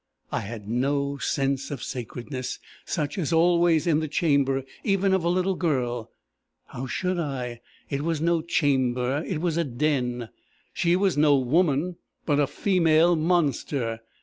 [0.31, 5.29] I had no sense of sacredness, such as always in the chamber even of a
[5.29, 6.09] little girl.
[6.69, 7.61] How should I?
[7.87, 10.29] It was no chamber; it was a den.
[10.73, 13.99] She was no woman, but a female monster.